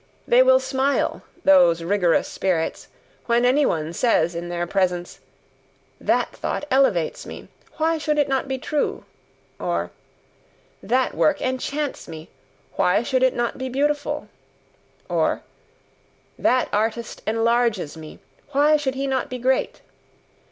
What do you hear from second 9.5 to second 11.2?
or "That